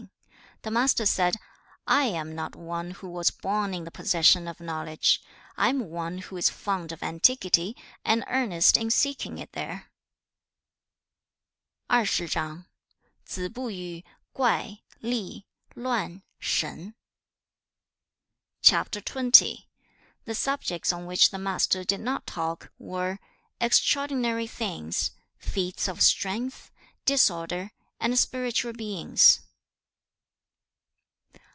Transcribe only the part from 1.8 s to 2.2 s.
'I